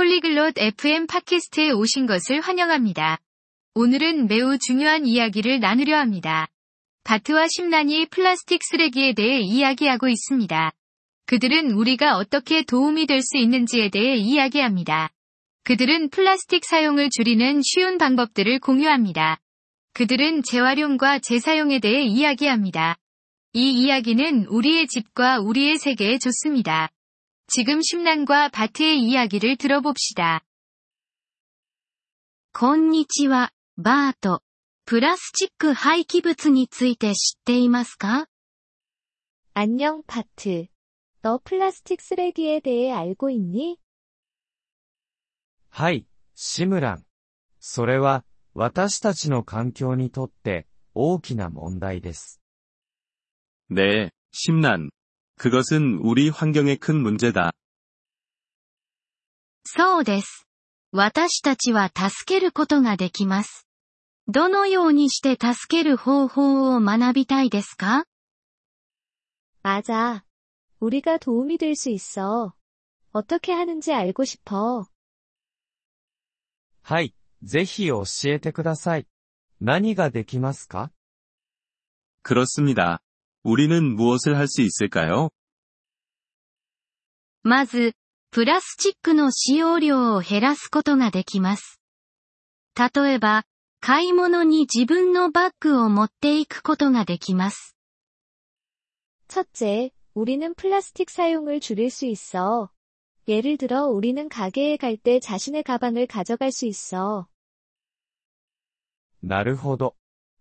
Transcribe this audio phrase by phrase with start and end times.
[0.00, 3.18] 폴리글롯 FM 팟캐스트에 오신 것을 환영합니다.
[3.74, 6.48] 오늘은 매우 중요한 이야기를 나누려 합니다.
[7.04, 10.72] 바트와 심란이 플라스틱 쓰레기에 대해 이야기하고 있습니다.
[11.26, 15.10] 그들은 우리가 어떻게 도움이 될 수 있는지에 대해 이야기합니다.
[15.64, 19.38] 그들은 플라스틱 사용을 줄이는 쉬운 방법들을 공유합니다.
[19.92, 22.96] 그들은 재활용과 재사용에 대해 이야기합니다.
[23.52, 26.88] 이 이야기는 우리의 집과 우리의 세계에 좋습니다.
[27.49, 30.41] 지금 심란과 바트의 이야기를 들어봅시다.
[32.53, 34.41] こんにちは、バート。
[34.85, 38.27] プラスチック廃棄物について知っていますか
[39.53, 40.67] 안녕, 바트.
[41.21, 43.77] 너 플라스틱 쓰레기에 대해 알고 있니?
[45.69, 47.05] はい、シムラン。
[47.59, 48.23] それは、
[48.53, 52.39] 私たちの環境にとって大きな問題です。
[53.69, 54.91] 네, 심란.
[55.39, 57.51] 그것은 우리 환경에 큰 문제다.
[59.65, 60.47] そうです。
[60.91, 63.67] 私たちは助けることができます。
[64.27, 68.05] どのようにして助ける方法を学びたいですか
[69.61, 70.23] 맞아.
[70.79, 72.53] 우리가 도움이 될 수 있어.
[73.11, 74.85] 어떻게 하는지 알고 싶어.
[76.81, 79.07] はい、ぜひ教えてください。
[79.59, 80.91] 何ができますか
[82.23, 83.01] 그렇습니다.
[83.43, 85.29] 우리는 무엇을 할 수 있을까요?
[87.43, 87.93] まず、
[88.31, 91.79] プラスチックの使用量を減らすことができます。
[92.75, 93.45] 例えば、
[93.79, 97.75] 買い物に自分のバッグを持っていくことができます。
[99.27, 102.71] 첫째, 우리는 플라스틱 사용을 줄일 수 있어.
[103.27, 107.27] 예를 들어 우리는 가게에 갈 때 자신의 가방을 가져갈 수 있어.
[109.21, 109.95] なるほど。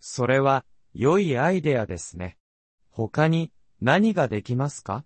[0.00, 2.38] それは、良いアイデアですね。
[2.90, 5.04] 他に、何ができますか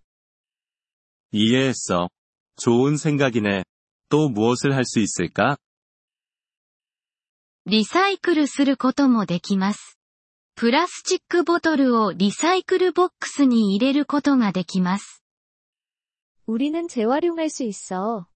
[1.33, 2.09] 이해했어.
[2.57, 3.65] 좋은 생각이네.
[4.09, 5.59] 또 무엇을 할 수 있을까?
[7.67, 9.99] リサイクルすることもできます。
[10.57, 15.23] プラスチックボトルをリサイクルボックスに入れることができます。
[16.47, 18.27] 우리는 재활용할 수 있어.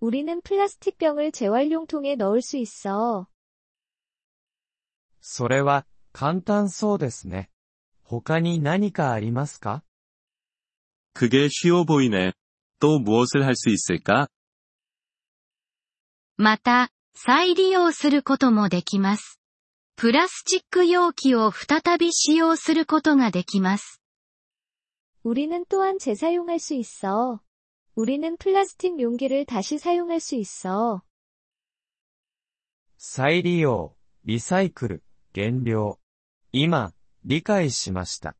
[0.00, 3.28] 우리는 플라스틱 병을 재활용통에 넣을 수 있어.
[5.20, 7.50] それは、簡単そうですね。
[8.12, 9.82] 他に何かありますか
[11.14, 12.32] 그게 쉬워 보이네.
[12.80, 14.28] 또 무엇을 할 수 있을까?
[16.36, 19.40] また、再利用することもできます。
[19.96, 24.00] プラスチック容器を再び使用することができます。
[25.24, 27.40] 우리는 또한 재사용할 수 있어.
[27.96, 31.02] 우리는 플라스틱 용기를 다시 사용할 수 있어.
[32.96, 35.02] 再利用、リサイクル、
[35.32, 35.98] 減量。
[36.52, 36.92] 今、
[37.24, 38.34] 理解しました。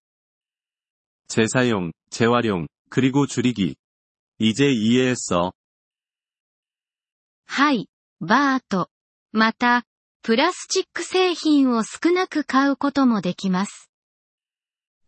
[1.28, 3.76] 재사용, 재활용, 그리고 줄이기.
[4.38, 5.52] 이제 이해했어.
[7.46, 7.88] はい、
[8.20, 8.90] バート。
[9.32, 9.84] また、
[10.22, 13.90] プラスチック製品を少なく買うこともできます。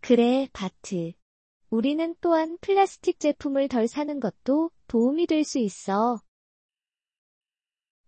[0.00, 1.12] 그래, 바트.
[1.70, 6.20] 우리는 또한 플라스틱 제품을 덜 사는 것도 도움이 될 수 있어.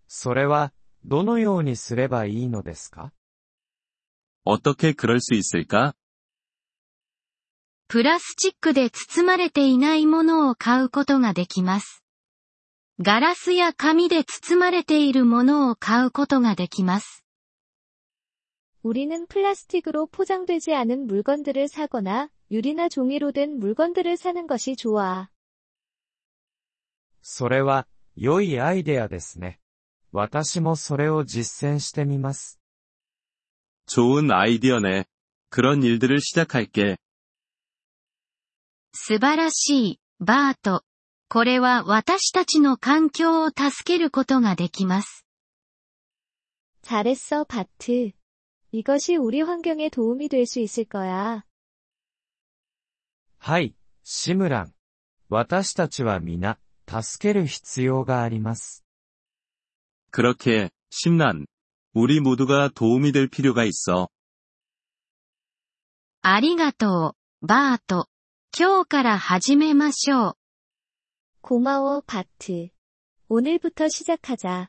[0.07, 0.73] それは、
[1.05, 3.13] どのようにすればいいのですか
[4.47, 5.95] 어떻게 그럴 수 있을까?
[7.89, 12.03] プラスチックで包まれていないものを買うことができます。
[13.01, 17.23] ガラスや紙で包まれているものを買うことができます。
[18.83, 25.29] 우리는 플라스틱으로 포장되지 않은 물건들을 사거나 유리나 종이로 된 물건들을 사는 것이 좋아.
[27.23, 27.87] それは、
[28.17, 29.61] 良いアイデアですね。
[30.13, 32.61] 私もそれを実践してみます。
[33.87, 35.05] 좋은 아이디어네.
[35.51, 36.97] 그런 일들을 시작할게.
[38.95, 40.85] 素晴らしい、バート。
[41.29, 45.25] これは私たちの環境を助けることができます。
[46.83, 48.13] 잘했어, 바트.
[48.73, 51.45] 이것이 우리 환경에 도움이 될 수 있을 거야.
[53.39, 53.75] はい、
[54.05, 54.73] シムラン。
[55.29, 58.85] 私たちは皆、助ける必要があります。
[60.11, 61.47] 그렇게, 심란.
[61.97, 64.09] 우리 모두가 도움이 될 필요가 있어.
[66.23, 68.09] ありがとう、バート。
[68.57, 70.35] 今日から始めましょう。
[71.41, 72.71] 고마워, 바트.
[73.29, 74.69] 오늘부터 시작하자.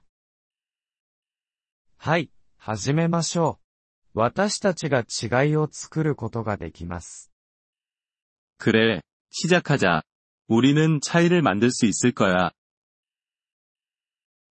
[1.98, 3.60] はい、始めましょ
[4.16, 4.20] う。
[4.20, 7.32] 私たちが違いを作ることができます。
[8.58, 10.04] 그래, 시작하자.
[10.48, 12.52] 우리는 차이를 만들 수 있을 거야.